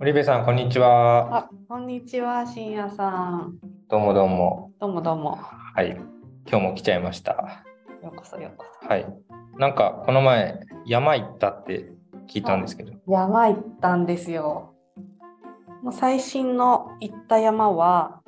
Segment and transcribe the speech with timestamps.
[0.00, 1.36] 堀部さん、こんにちは。
[1.40, 3.58] あ、こんにちは、深夜さん。
[3.86, 4.72] どうもどうも。
[4.80, 5.36] どうもどうも。
[5.36, 5.90] はい。
[6.46, 7.32] 今日も来ちゃいました。
[8.02, 9.04] ようこそようこはい。
[9.58, 11.92] なんか、この前、山行ったって
[12.26, 12.94] 聞いたんですけど。
[12.94, 13.12] そ。
[13.12, 14.72] 山行ったんですよ。
[15.82, 18.22] もう最新の行った山は、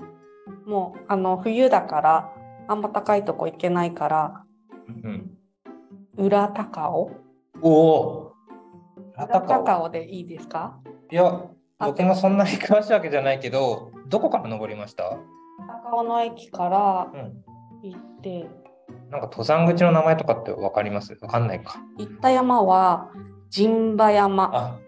[0.66, 2.32] もうあの冬だから、
[2.68, 4.44] あんま高いとこ行けないから、
[4.88, 5.30] うん。
[6.18, 7.10] 裏高尾？
[7.62, 8.32] おお。
[9.14, 10.78] 裏高尾高尾でいいですか？
[11.10, 11.44] いや、
[11.86, 15.16] 僕もそんなに詳しいわけじゃないけど、どこから登りました？
[15.90, 17.42] 高尾の駅からうん。
[17.82, 18.48] 行って、
[19.10, 21.16] なんか登山口の名前とかってわかります？
[21.20, 21.80] わかんないか。
[21.98, 23.10] 行った山は
[23.50, 24.78] 陣馬山あ、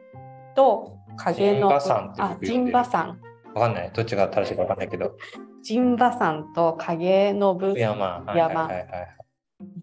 [0.54, 3.18] と影の陣馬山ってあ僕呼んでる陣馬山
[3.54, 3.90] わかんない。
[3.92, 5.16] どっちが正しいかわかんないけど。
[5.62, 8.24] 陣馬山と影の部山。
[8.34, 8.68] 山。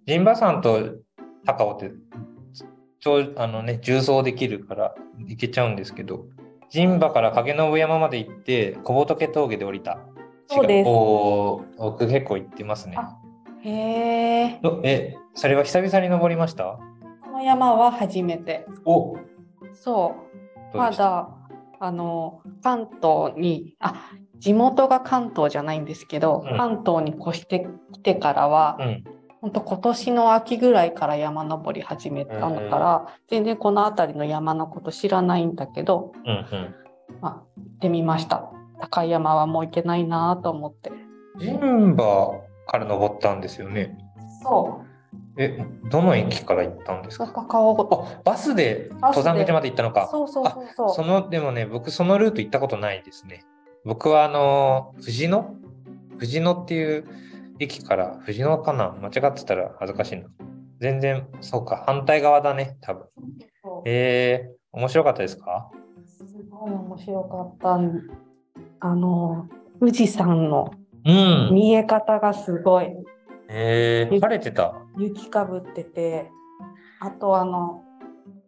[0.05, 0.95] 陣馬山と
[1.45, 1.91] 高尾って、
[2.99, 4.95] 超あのね、重走できるから
[5.27, 6.25] 行けちゃうんですけど、
[6.72, 10.00] 陣馬から影信山まで行って、小仏峠で降りた。
[10.47, 12.95] そうです違おー僕結構行ってますね。
[12.97, 13.17] あ
[13.61, 13.69] へ
[14.45, 14.59] え。
[14.61, 16.80] どえ、それは久々に登りました？
[17.23, 18.66] この山は初めて。
[18.86, 19.17] お
[19.73, 20.16] そ
[20.73, 20.77] う。
[20.77, 21.30] まだ
[21.80, 29.03] あの関東にあ地元が関東じゃないんですけど、うん関東に越してきてからは、うん。
[29.42, 36.75] 本当今年の秋ぐらいから山登り始めたのから、全然この辺りの山のこと知らないんだけど、うんうん。
[37.22, 38.52] まあ、行ってみました。
[38.80, 40.92] 高い山はもう行けないなと思って。
[41.39, 42.31] 陣馬
[42.67, 43.98] から登ったんですよね。
[44.44, 44.88] そう。
[45.38, 47.26] え、どの駅から行ったんですか？
[48.23, 50.08] バスで登山口まで行ったのか。
[50.11, 50.89] そうそうそうそう。
[50.94, 53.45] そのでもね僕そのルート行ったことないですね
[53.86, 55.55] 僕はあの藤野？
[56.17, 57.05] 藤野っていう
[57.62, 60.26] 駅から藤野かな間違ってたら恥ずかしいな。
[60.80, 61.84] 全然そうか。
[61.86, 63.06] 反対側だね多分。
[63.86, 65.70] えー、面白かったですか？
[66.06, 67.78] すごい面白かった。
[67.78, 68.02] ん。
[68.80, 69.48] あの
[69.80, 70.73] 富士山の
[71.05, 71.50] うん。
[71.54, 72.88] 見え方がすごい。
[73.48, 74.73] えー、晴れてた？
[74.98, 76.32] 雪かぶってて、
[77.00, 77.83] あとあの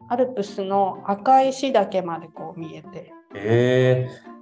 [0.10, 4.33] アルプスの赤石岳までこう見えて、えー、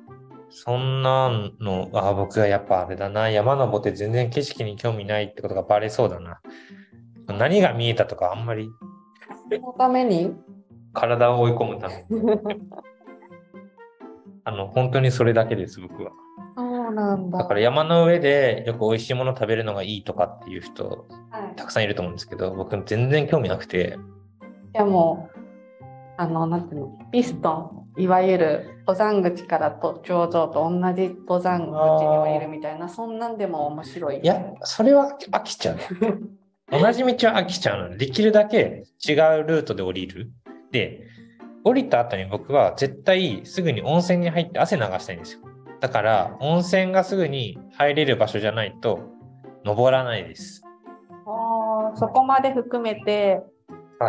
[0.52, 1.30] そんな
[1.60, 3.30] のあ僕はやっぱあれだな。
[3.30, 6.42] 山登って全然景色に興味ないってことがバレそうだな。
[7.28, 8.70] 何が見えたとかあんまり。
[9.50, 10.34] そのために？
[10.94, 12.06] 体を追い込むため。
[12.10, 12.22] に
[14.44, 16.12] あの本当にそれだけです僕は。
[16.58, 17.38] そうなんだ。
[17.40, 23.98] だから山の上でよく美味しいもの食べるのがいいとかっていう人はい、たくさんいると思うんですけど僕全然興味なくて。
[24.74, 25.41] いやもう
[26.22, 34.20] あのなんていうのピストンいわゆる登山口からと頂上と同じ登山口に降りるみたいなそんなんでも面白い。
[34.20, 35.78] いやそれは飽きちゃう。
[36.70, 37.90] 同じ道は飽きちゃうの。
[37.90, 39.18] でできるだけ違う
[39.48, 40.32] ルートで降りる。
[40.72, 41.08] で
[41.64, 45.40] 降りた後に僕は絶対すぐに温泉に入って汗流したいんですよ。
[45.80, 49.00] だから温泉がすぐに入れる場所じゃないと
[49.66, 50.62] 登らないです。
[51.26, 53.61] あーそこまで含めては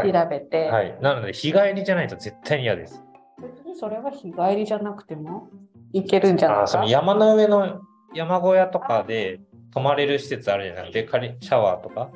[0.02, 3.02] 調べて、はい、なので日帰りじゃないと絶対に嫌です。
[3.40, 5.48] 別にそれは日帰りじゃなくても
[5.92, 7.80] 行けるんじゃないあですかその山の上の
[8.14, 9.40] 山小屋とかで
[9.72, 10.92] 泊まれる施設あるじゃない？
[10.92, 11.18] ですか。
[11.18, 12.10] で、シャワーとか。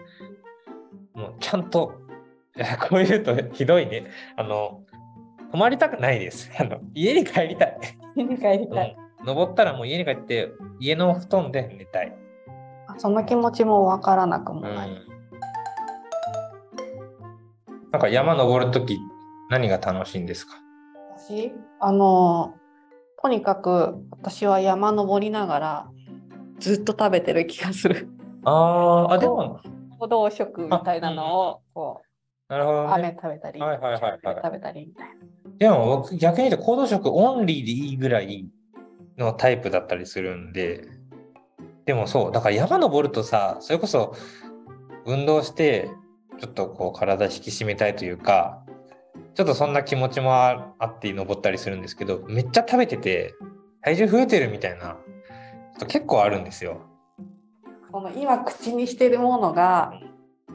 [1.14, 1.94] もうちゃんと、
[2.88, 4.04] こういうとひどいね。
[4.36, 4.82] あの、
[5.50, 6.50] 泊まりたくないです。
[6.60, 7.78] あの家に帰りたい。
[8.14, 8.96] 家に帰りたい。
[9.20, 10.50] うん、登ったらもう家に帰って
[10.80, 12.12] 家の布団で寝たい。
[12.88, 14.66] あその気持ちもわからなくもうん
[17.96, 18.98] なんか山登るとき
[19.48, 20.56] 何が楽しいんですか？
[21.16, 21.50] 私？
[21.80, 22.52] あの
[23.22, 25.90] とにかく私は山登りながら
[26.58, 28.06] ずっと食べてる気がする。
[28.44, 29.60] あーあ、でも、
[29.98, 32.02] 行動食みたいなのをこ
[32.50, 33.16] なるほどね。
[33.18, 35.14] 食べたり、はいはいはいはい食べたりみたいな。
[35.58, 38.46] でも僕逆に言うと行動食オンリーでいいぐらい
[39.16, 40.86] のタイプだったりするんで、
[41.86, 44.14] でもそう、だから山登るとさ、それこそ
[45.06, 45.88] 運動して
[46.38, 48.62] ちょっとこう体引き締めたいというか、
[49.34, 53.34] ちょっとそんな気持ちもああって登ったりするんですけど、めっちゃ食べてて
[53.82, 54.96] 体重増えてるみたいな
[55.74, 56.80] こと結構あるんですよ。
[57.92, 59.92] この今口にしてるものが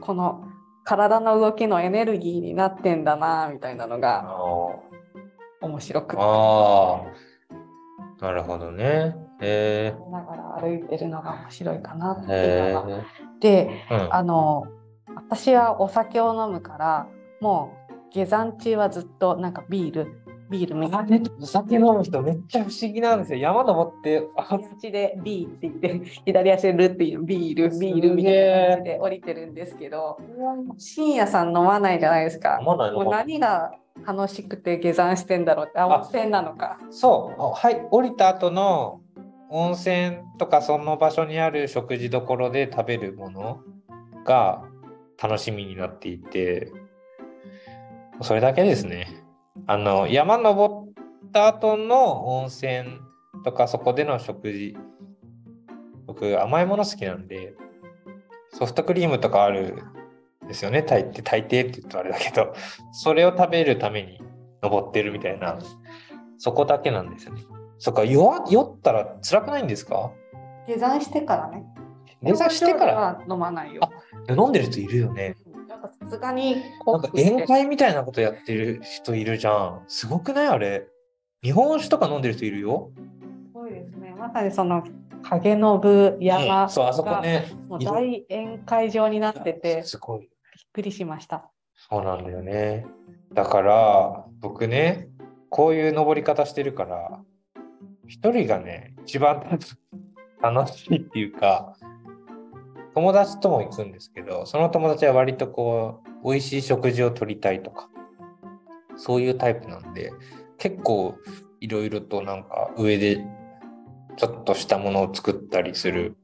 [0.00, 0.44] この
[0.84, 6.22] 体の動きのエネルギーになってんだなみたいなのあがー面白くて。
[8.22, 9.16] なるほどね。
[9.40, 12.96] へながら歩いてるのが面白いかなっていうのが。
[12.96, 13.02] え。
[13.40, 14.64] でうんあの
[15.16, 17.08] 私はお酒を飲むから
[17.40, 20.22] もう下山中はずっとなんかビール
[20.52, 23.38] ビールめがねお酒飲む人めっちゃ不思議なんですよ。
[23.38, 30.18] 山登って、あ口でビーって言って 左足でルっていうビールビールみたいな感じで降りてるんですけど
[30.76, 32.58] 深夜さん飲まないじゃないですか。
[32.60, 33.72] 飲まないのもう何が
[34.06, 36.78] 楽しくて下山してんだろうってあ温泉なのか。
[36.90, 37.40] そう。
[37.40, 39.00] はい降りた後の
[39.48, 43.60] 温泉とかその場所にある食事どころで食べるもの
[44.24, 44.64] が
[45.20, 46.72] 楽しみになっていて
[48.20, 49.24] それだけですね。
[49.66, 50.92] あの山登っ
[51.32, 53.00] た後の温泉
[53.44, 54.76] とかそこでの食事
[56.06, 57.54] 僕甘いもの好きなんで
[58.52, 59.82] ソフトクリームとかある
[60.44, 60.82] んですよね。
[60.82, 62.54] 大抵大抵って言うとあれだけど
[62.92, 64.20] それを食べるために
[64.62, 65.58] 登ってるみたいな
[66.38, 67.42] そこだけなんですよね。
[67.78, 70.12] そっか酔酔ったら辛くないんですか？
[70.68, 71.64] 下山してからね。
[72.22, 72.94] 下山してから？
[72.94, 73.90] は飲まないよ
[74.28, 75.36] 飲んでる人いるよね。
[75.68, 79.82] なんかさすがになんか宴会みたいなことやってる人いるじゃん。
[79.88, 80.46] すごくない？
[80.48, 80.86] あれ。
[81.42, 82.90] 日本酒とか飲んでる人いるよ。
[82.96, 84.14] すごいですね。
[84.18, 84.84] まさにその
[85.22, 86.70] 影の部山うん。
[86.70, 87.50] そうあそこね。
[87.68, 90.20] もう大宴会場になっててすごい。
[90.20, 90.28] びっ
[90.72, 91.50] くりしました。
[91.74, 92.86] そうなんだよね。
[93.32, 95.08] だから僕ね、
[95.48, 97.20] こういう登り方してるから、
[98.06, 99.58] 一人がね、一番
[100.40, 101.74] 楽しいっていうか、
[102.94, 107.88] 友達とも行くんですけど、その友達は割とこう、美味しい食事をとりたいとか、
[108.96, 110.12] そういうタイプなんで、
[110.58, 111.16] 結構
[111.60, 113.24] いろいろとなんか上で
[114.16, 116.16] ちょっとしたものを作ったりする。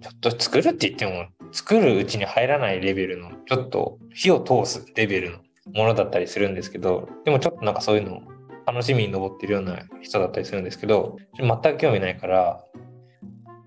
[0.00, 5.38] ちょっと作るって言っても、作るうちに入らないレベルの、ちょっと火を通すレベルの
[5.74, 8.22] ものだったりするんですけど、でもちょっとなんかそういうのを
[8.66, 12.64] 楽しみに登ってるような人だったりするんですけど、全く興味ないから、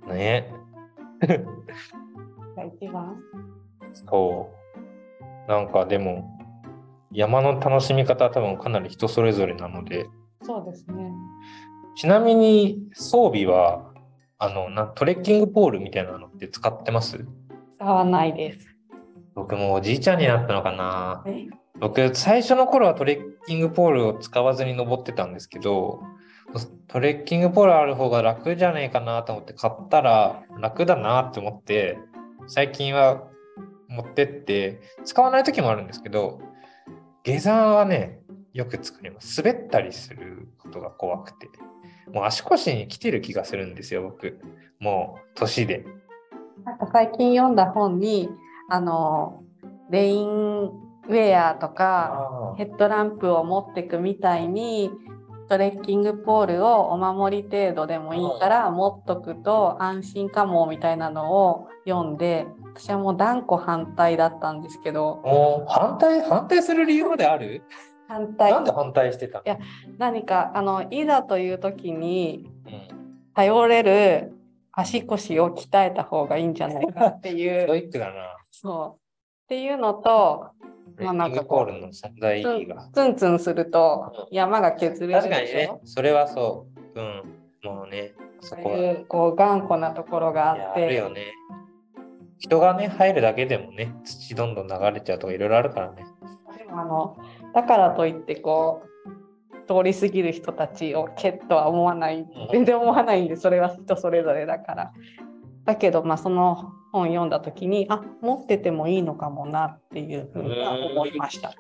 [0.08, 0.54] ね。
[2.56, 3.18] が一番
[3.94, 4.50] そ
[5.48, 5.50] う。
[5.50, 6.40] なんかでも、
[7.12, 10.08] 山の楽しみ方は多分かなり人それぞれなので、
[10.44, 11.12] そうですね。
[11.96, 13.92] ちなみに装備は、
[14.38, 17.26] あの、なトレッキングポールみたいなのって使ってます？
[17.78, 18.68] 使わないです。
[19.36, 21.24] 僕もおじいちゃんになったのかな。
[21.28, 21.48] え
[21.80, 26.02] 僕最初の頃はトレッキングポールを使わずに登ってたんですけど
[26.88, 31.98] トレッキングポールある方が楽じゃねえかなと思って買ったら楽だなって思って
[32.48, 33.24] 最近は
[33.88, 36.40] 持ってって使わない時もあるんですけど
[37.24, 38.22] 下山はね
[38.54, 39.42] よく作ります。
[39.42, 41.48] 滑ったりすることが怖くて。
[42.12, 44.40] もう足腰に来てる気がするんですよ僕。
[44.80, 45.86] もう年で。
[46.66, 48.30] なんか最近読んだ本に
[48.70, 49.44] あの
[49.90, 54.92] レインウェアとかヘッドランプを持ってくみたいに
[55.52, 65.20] トレッキングポールをお守り程度でもいいから持っとくと安心かもみたいなのを読んで私はもう断固反対だったんですけど。
[65.26, 67.64] お反対反対する理由まである？
[68.08, 68.54] 反対。
[68.54, 69.44] なんで反対してたの？
[69.44, 69.60] いや
[69.98, 73.02] 何かあのいざという時にうん。
[73.34, 74.34] 頼れる
[74.72, 78.38] 足腰を鍛えた方がいいんじゃないかっていストうイックだな。
[78.52, 79.02] そう。
[79.44, 80.52] っていうのと
[81.00, 81.92] まあなんかこう。
[82.94, 87.00] ツンツンすると山が削れる確かにねでしょ、それはそう。
[87.00, 87.24] うん。
[87.64, 88.96] もうね、そこは。
[89.08, 91.34] こう頑固なところがあいやあるってよね。
[92.38, 96.04] 人がね、入るだけでもね、土どんどん流れちゃうとかいろいろあるからね。
[96.58, 97.18] でもあの
[97.54, 98.92] だからといってこう
[99.68, 104.94] 通り過ぎる人たちをけっとは思わない全然思わないんでそれは人それぞれだから。
[105.66, 111.54] だけどまあその本読んだ時にあ持っててもいいのかもなっていうふうには思いました。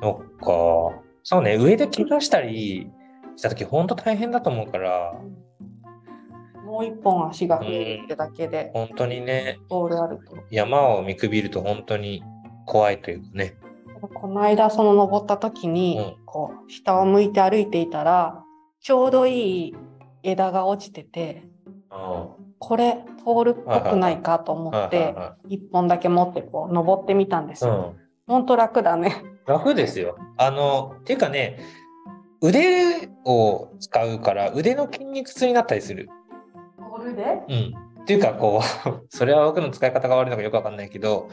[0.00, 1.02] そっか。
[1.22, 2.90] そうね、上で怪我したり
[3.36, 5.14] した時ほんと大変だと思うから、
[6.64, 9.58] もう一本足が増えるってだけで本当にね。
[10.50, 12.22] 山を見くびると本当に
[12.66, 13.56] 怖いというかね。
[14.14, 18.44] この間その登った時に、うんこう下を向いて歩いていたら
[18.80, 19.74] ちょうどいい
[20.22, 21.44] 枝が落ちてて
[21.90, 22.45] うん。
[22.58, 27.72] これポールっぽくないかと思ってはいはいは一本だけ持ってこう登ってみたんですよ。
[27.72, 27.96] ん。
[28.26, 29.22] ほんと楽だね。
[29.46, 30.16] 楽ですよ。
[30.36, 31.60] あの、っていうかね、
[32.40, 36.08] 腕を使うから腕の筋肉痛になったりする。
[36.78, 37.22] ポールで？
[37.48, 37.74] うん。
[38.02, 41.28] っていうか、こう、 それは僕の使い方が悪いのかよくわかんないけど、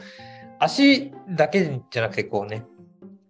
[0.58, 2.64] 足だけじゃなくて、こうね、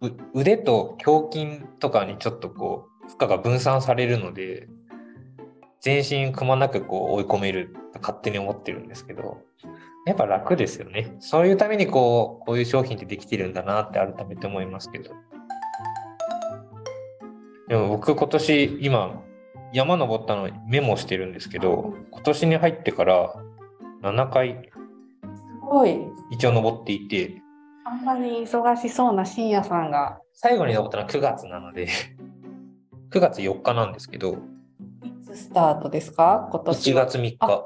[0.00, 4.66] う腕と胸筋とかにちょっとこう、負荷が分散されるので、
[5.84, 9.42] 全身くまなくこう追い込めると勝手に思ってるんですけど、
[10.06, 11.14] やっぱ楽ですよね。
[11.20, 15.10] そういうためにこう、こういう商品ってできてるんだなって改めて思いますけど。
[17.68, 19.22] でも僕今年今
[19.74, 23.34] 山登ったのメモしてるんですけど、今年に入ってから
[24.02, 24.70] 7回
[25.34, 25.98] すごい。
[26.30, 27.42] 一応登っていて、
[27.84, 31.88] あんなに忙しそうな深夜さんが最後に登ったのは9月なので、
[33.10, 34.36] 9月4日なんですけど、い
[35.34, 36.48] つスタートですか？
[36.50, 37.06] 今年1は。
[37.06, 37.36] 月3日。
[37.40, 37.64] あ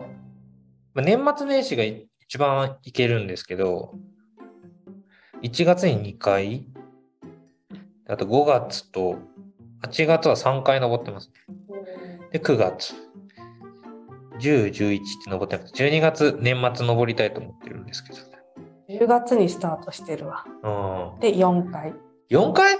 [0.94, 3.94] まあ年末年始が一番いけるんですけど、
[5.42, 6.66] 1月に2回、
[8.08, 9.18] あと5月と
[9.82, 11.30] 8月は3回登ってます。
[12.32, 12.94] で、9月。
[14.40, 18.18] 10、11って登ってなくて、12月年末登りたいと思ってるんですけど。
[18.88, 20.44] 10月にスタートしてるわ。
[20.62, 21.20] うん。
[21.20, 21.92] で、4回。
[22.30, 22.74] 4回？
[22.74, 22.76] い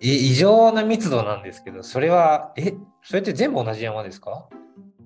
[0.00, 4.48] 異常な密度なんですけど、それは、え、それって全部同じ山ですか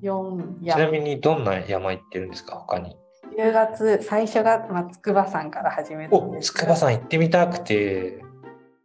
[0.02, 2.56] ？4ちなやみにどんな山行ってるんですか？
[2.56, 2.96] 他に。
[3.38, 8.22] 10月、最初が、まあ、筑波山から始めたんお、です筑波山行ってみたくて。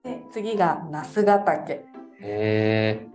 [0.03, 1.83] で次が那須ヶ岳、へ
[2.21, 3.07] え。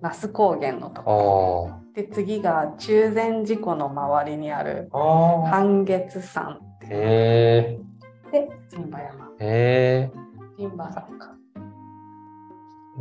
[0.00, 4.88] 那須高原のとこあで次が中禅寺湖の周りにある。
[4.92, 7.78] 半月山へ
[8.30, 8.30] え。
[8.32, 10.12] で陣馬山へえ。
[10.56, 11.34] 陣馬山か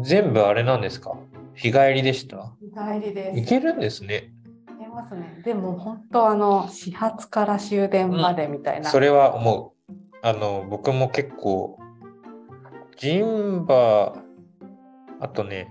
[0.01, 1.18] 全部あれなんですか？
[1.56, 2.54] 日帰りでした？
[2.62, 2.70] 日
[3.01, 4.32] 帰りです行けるんですね。
[4.80, 9.94] 行けますねでも本当あの始発から終電までみたいな、それは思う。
[10.24, 11.77] あの、僕も結構、
[12.98, 14.16] ジンバ、
[15.20, 15.70] あとね、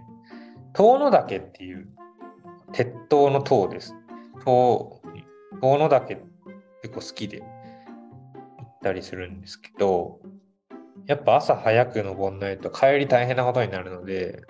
[0.73, 1.89] 遠野岳っていう、
[2.73, 3.95] 鉄塔の塔です。
[4.45, 5.01] 塔、
[5.61, 6.23] 遠野岳
[6.83, 7.47] 結構好きで行
[8.65, 10.21] ったりするんですけど、
[11.07, 14.43] やっぱ朝早く登んないと帰り大変なことになるので、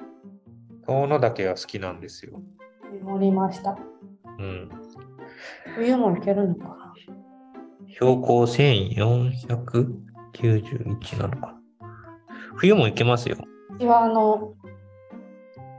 [0.87, 2.41] 遠野岳が好きなんですよ。
[3.05, 3.77] 乗りました
[4.39, 4.71] うん。
[5.75, 6.95] 冬も行けるのかな？
[7.89, 11.61] 標高1491なのかな。
[12.55, 13.37] 冬も行けますよ。
[13.79, 14.55] 私はあの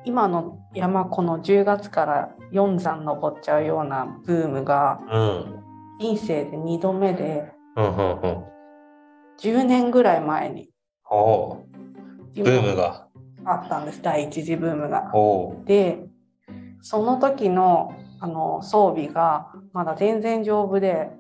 [0.06, 5.64] 今の山この10月から4山登っちゃうようなブームがうん。
[6.00, 8.44] 人生で2度目でうんうんうん。
[9.40, 10.70] 10年ぐらい前に
[11.10, 13.08] ブームが。
[13.46, 15.12] あったんです第一次ブームが。
[15.66, 16.06] で
[16.82, 21.12] その時のあの装備がまだ全然丈夫でへ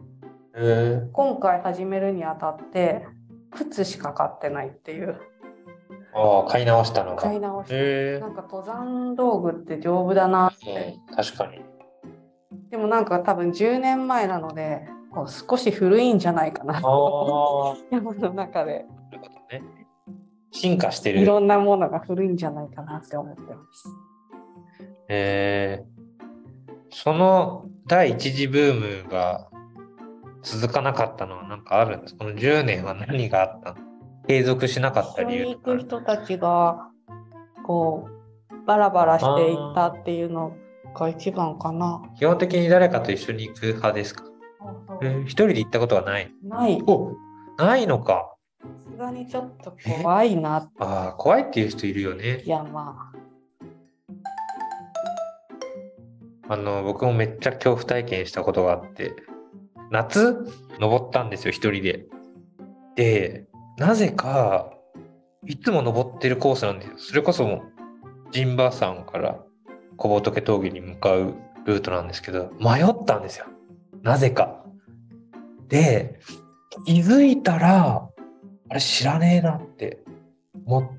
[0.55, 3.05] え今回始めるにあたって
[3.51, 5.19] 靴しか買ってないっていう
[6.13, 7.21] ああ、買い直したのが。
[7.21, 11.61] へ買い直してえなんか登山道具って丈夫だなってうん、確かに。
[12.71, 17.75] でもなんか多分10年前なのでこう少し古いんじゃないかなああ。
[17.91, 18.85] 山の中で。
[20.51, 21.19] 進化してる。
[21.21, 23.89] いろんなものが古いんじゃないかなって思ってます。
[25.09, 25.85] へえ
[26.89, 29.49] その第一次ブームが
[30.41, 32.15] 続かなかったのは何かあるんです？
[32.17, 33.77] この10年は何があったの？
[34.27, 36.89] 継続しなかった理由とかく人たちが
[37.65, 38.07] こ
[38.51, 40.53] うバラバラしていったっていうの
[40.95, 42.01] が一番かな。
[42.17, 44.23] 基本的に誰かと一緒に行く派ですか？
[45.01, 46.31] えー一人で行ったことはない？
[46.43, 46.81] ない。
[46.85, 47.13] お
[47.57, 48.33] ないのか。
[48.61, 50.69] さすがにちょっと怖いな。
[50.79, 52.49] ああ、怖いっていう人いるよねい。
[52.49, 53.11] やま
[56.49, 59.13] あの、僕もめっちゃ恐怖体験したことがあって、
[59.91, 60.47] 夏？
[60.79, 62.05] 登ったんですよ、一人で。
[62.95, 64.71] で、なぜか、
[65.45, 66.97] いつも登ってるコースなんですよ。
[66.97, 67.61] それこそもう、
[68.31, 69.39] 陣馬山から
[69.97, 71.35] 小仏峠に向かう
[71.65, 73.45] ルートなんですけど、迷ったんですよ。
[74.01, 74.63] なぜか。
[75.67, 76.19] で、
[76.85, 78.09] 気づいたら、
[78.69, 80.03] あれ知らねえなって
[80.65, 80.89] 思っ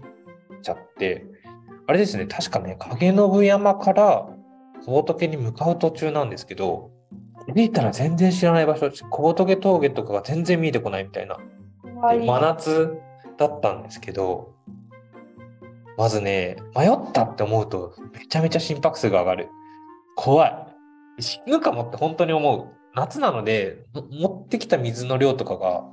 [0.63, 1.27] ちゃって、
[1.87, 4.29] あれですね、確かね、影信山から
[4.85, 6.91] 小仏に向かう途中なんですけど、
[7.47, 11.37] 気づいたら全然知らない場所、小仏峠とかが全然見えてこないみたいな。
[12.13, 12.99] で真夏
[13.39, 14.55] だったんですけど、
[15.97, 19.49] まずね、迷ったって思うと、めちゃめちゃ心拍数が上がる。
[20.17, 20.67] 怖い。
[21.21, 22.78] 死ぬかもって本当に思う。
[22.95, 25.85] 夏なので、も持ってきた水の量とかが、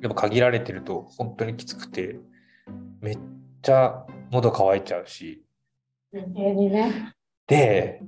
[0.00, 2.18] やっぱ限られてると本当にきつくて、
[3.00, 3.18] めっ
[3.62, 5.44] ちゃ喉乾いちゃうし、
[6.12, 7.12] 余計にね。
[7.46, 8.00] で、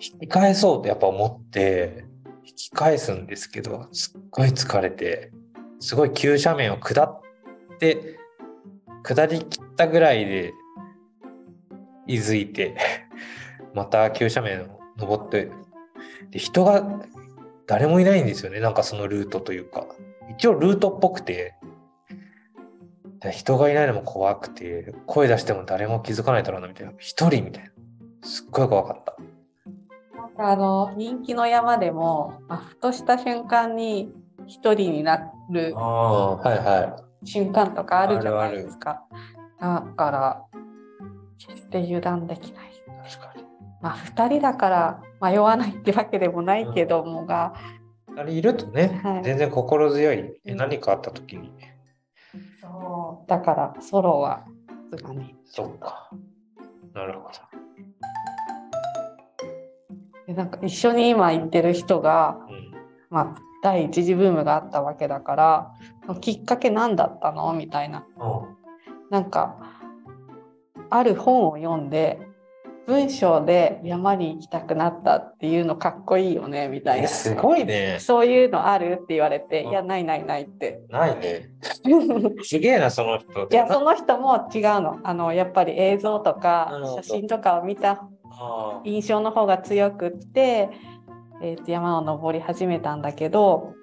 [0.00, 2.04] 引き返そうとやっぱ思って、
[2.44, 5.32] 引き返すんですけど、すっごい疲れて、
[5.78, 7.20] すごい急斜面を下っ
[7.78, 8.18] て、
[9.02, 10.52] 下りきったぐらいで、
[12.06, 12.76] いづいて、
[13.74, 15.50] また急斜面を登って、
[16.30, 17.00] で、人が
[17.70, 19.86] 誰もいないんですよね、なんかそのルートというか。
[20.28, 21.54] 一応ルートっぽくて、
[23.20, 26.92] で人がいないのも怖くて、声出しても誰も気づかないだろうな、みたいな。
[26.98, 27.70] 一人みたいな。
[28.22, 29.16] すっごい怖かった。
[30.16, 34.12] なんかあの人気の山でも、まあ、ふとした瞬間に
[34.48, 39.04] 一人になるはいは瞬間とかあるじゃないですか。
[39.60, 40.44] だから
[41.38, 42.70] 決して油断できない。
[42.70, 43.10] い。
[43.12, 43.44] 確かに。
[43.80, 47.54] まあ2人だから迷わないってわけでもないけどもが、
[48.16, 50.16] あれいるとね、はい全然心強い。
[50.44, 51.52] えうん何かあった時に。
[52.60, 54.44] そうだからソロは
[54.90, 55.34] さすがに。
[55.44, 56.10] そっか。
[56.94, 57.30] なるほど。
[60.26, 62.70] でなんか一緒に今行ってる人が、うん。
[63.10, 65.72] まあ、第一次ブームがあったわけだから
[66.20, 67.52] きっかけ何だったの？
[67.52, 68.06] みたいな。
[69.10, 69.56] なんか
[70.88, 72.20] ある本を読んで
[72.90, 77.06] 文章で山に行きたくなったっていうのかっこいいよねみたいな。
[77.06, 77.98] すごいね。
[78.00, 79.70] そういうのあるって言われて、うん。
[79.70, 80.80] いやないないないって。
[80.88, 81.50] ないね。
[82.42, 83.48] すげえな、その人。
[83.48, 84.98] いやその人も違うの。
[85.04, 90.68] あのやっぱり映像となか写真とかを見たあ印象の方が強くって、
[91.42, 93.74] えーと山を登り始めたんだけど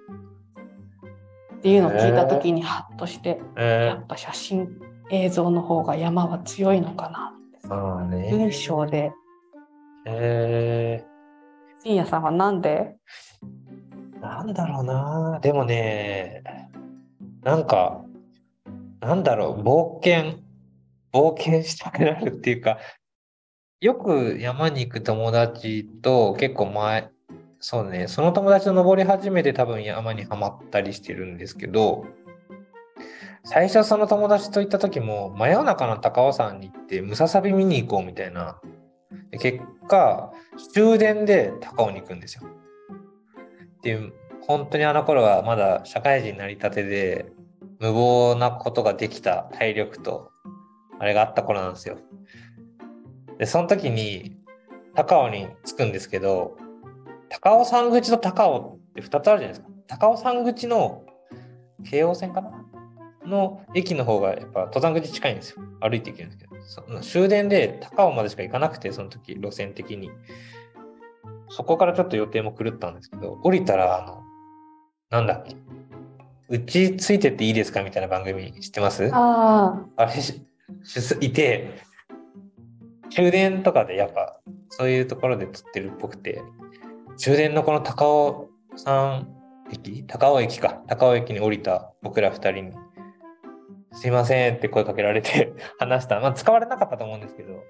[1.55, 3.61] っていうのを聞いた時にハッとして、ー。
[3.63, 4.67] えやっぱ写真
[5.11, 7.33] 映像の方が山は強いのかな
[7.69, 8.29] あね。
[8.31, 9.11] 文章で。
[10.05, 11.03] え
[11.83, 12.95] 深夜さんはなんで？
[14.19, 15.39] ー、なんだろうな。
[15.41, 16.43] でもね、
[17.43, 18.03] なんか、
[18.99, 20.39] なんだろう、冒険、
[21.13, 22.77] 冒険したくなるっていうか、
[23.79, 27.09] よく山に行く友達と結構前、
[27.59, 32.05] そうね、その友達と登り始めて多分山にはまったりしてるんですけど、
[33.49, 38.59] 最初その友達と行った時も真夜中の高尾山に行ってムササビ見に行こうみたいな。
[39.39, 40.33] 結果、
[40.73, 42.43] 終電で高尾に行くんですよ。
[42.43, 44.11] っていう、
[44.41, 47.31] 本当にあの頃はまだ社会人になりたてで、
[47.79, 50.29] 無謀なことができた体力と、
[50.99, 51.97] あれがあった頃なんですよ。
[53.37, 54.35] で、その時に
[54.93, 56.57] 高尾に着くんですけど、
[57.29, 59.67] 高尾山口と高尾って2つあるじゃないですか。
[59.87, 61.05] 高尾山口の
[61.89, 62.56] 京王線かな？
[63.27, 65.61] の駅の方がやっぱ登山口近いんですよ。
[65.81, 70.09] 歩いて行けるんですけど、その終電で高尾までしか行かなくて、その時路線的に。
[71.49, 74.21] そこからちょっと予定も狂ったんですけど、降りたら、あの、
[75.09, 75.55] なんだっけ、
[76.49, 79.09] うちついてっていいですかみたいな番組知ってます？
[79.13, 80.45] ああれし、
[80.83, 81.79] しいて、
[83.09, 86.41] 終電とかでやっぱ、そういうところで釣ってるっぽくて、
[87.15, 89.29] 終電のこの高尾山
[89.71, 90.03] 駅？
[90.05, 90.81] 高尾駅か。
[90.87, 92.73] 高尾駅に降りた僕ら二人に、
[93.97, 96.19] すいませんって声かけられて 話した。
[96.19, 97.63] まあ、使われなかったと思うんですけど、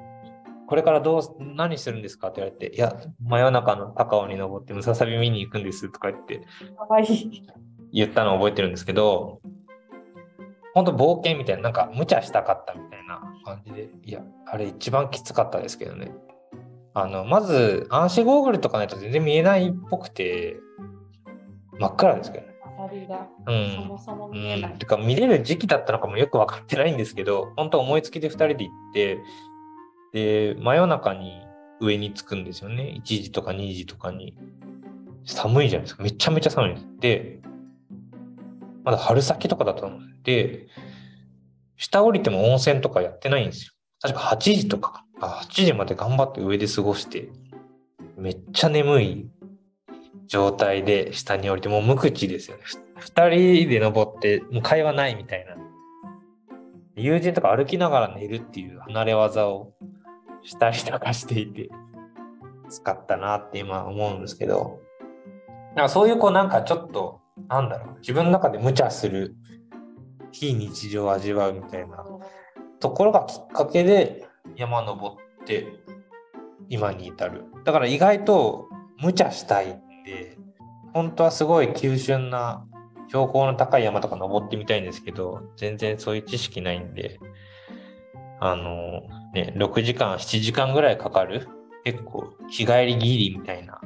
[0.67, 6.41] これからどうす、何するんですかって言われて、いや、真夜中の高尾に登ってムササビ見に行くんですとか言って、
[7.93, 9.39] 言ったのを覚えてるんですけど、
[10.73, 16.11] 本当冒険みたいな、なんか無茶したかったみたいな感じで、いや、あれ一番きつかったですけどね。
[16.93, 20.57] あの、まず暗視ゴーグルとかないと全然見えないっぽくて、
[21.79, 22.56] 真っ暗ですけどね。
[22.77, 23.75] アサリがうん。
[23.75, 24.75] そもそもう見えない。
[24.75, 29.19] ん、てか見れる時期だったのかもよく分かってないんですけど本当思いつきで2人で行って
[30.13, 31.41] で真夜中に
[31.79, 32.99] 上に着くんですよね。
[32.99, 34.35] 1時とか2時とかに。
[35.27, 36.03] 寒いじゃないですか。
[36.03, 36.87] めちゃめちゃ寒いです。
[36.99, 37.39] で
[38.83, 40.67] まだ春先とかだと思うんで
[41.75, 43.73] 下降りても温泉とかやってないんですよ。
[44.01, 47.29] 確か8時とかあ8時まで頑張って上で過ごして
[48.15, 49.29] めっちゃ眠い
[50.27, 52.63] 状態で下に降りてもう無口ですよね。
[52.65, 55.55] ふ二人で登ってもう会話ないみたいな。
[56.95, 59.73] 友人とか歩きながら寝るっていう離れ技を
[60.43, 61.69] したりとかしていて
[62.69, 64.79] 使ったなって今思うんですけど。
[65.75, 69.35] なんかそういうこうなんかちょっとなんだろう自分の中で無茶する
[70.31, 72.03] 非日常を味わうみたいな
[72.79, 75.67] ところがきっかけで山登って
[76.67, 77.45] 今に至る。
[77.63, 78.67] だから意外と
[78.99, 80.37] 無茶したいて、
[80.93, 82.65] 本当はすごい急峻な
[83.07, 87.19] 標高の高い山とか登ってみたいんですけど、全然そういう知識ないんで、
[88.39, 89.01] あの、
[89.33, 91.47] ね、6時間、7時間ぐらいかかる、
[91.83, 93.79] 結構日帰りギリみたいな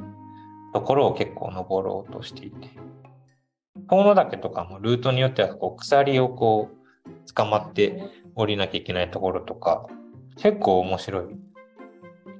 [0.72, 2.70] ところを結構登ろうとしていて。
[3.88, 8.02] 遠野岳とかもルートによってはこう鎖をこう捕まって
[8.34, 9.86] 降りなきゃいけないところとか、
[10.36, 11.24] 結構面白い。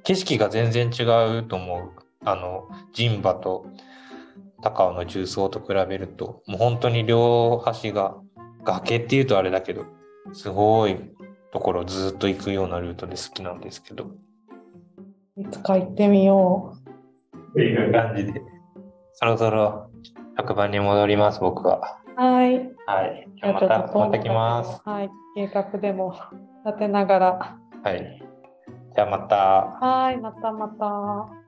[0.04, 1.02] 景色が全然違
[1.38, 2.01] うと思う。
[2.24, 3.66] あの、陣馬と
[4.62, 8.16] 高尾の重曹と比べると、もう本当に両端が
[8.64, 9.84] 崖っていうとあれだけど、
[10.32, 10.96] すごい
[11.52, 14.12] ところをずっと行くようなルートで好きなんですけど、
[15.36, 16.76] いつか行ってみよ
[17.50, 18.40] っていう感じで、
[19.14, 19.90] そろそろ
[20.38, 21.98] 職場に戻ります、僕は。
[22.16, 22.20] う。
[22.20, 22.54] はい。
[22.86, 23.28] はい。
[23.36, 24.80] じゃあまた、また来ます。
[24.84, 25.10] はい。
[25.34, 26.14] 計画でも
[26.64, 27.58] 立てながら。
[27.82, 28.22] はい。
[28.94, 29.36] じゃあまた。
[29.80, 30.18] はい。
[30.18, 31.41] またまた。